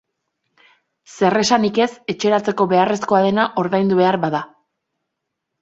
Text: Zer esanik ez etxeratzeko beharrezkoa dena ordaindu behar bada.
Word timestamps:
Zer 1.25 1.37
esanik 1.41 1.77
ez 1.85 1.89
etxeratzeko 2.15 2.67
beharrezkoa 2.73 3.21
dena 3.27 3.47
ordaindu 3.65 4.01
behar 4.03 4.19
bada. 4.25 4.45